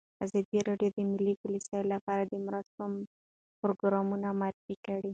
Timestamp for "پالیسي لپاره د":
1.41-2.33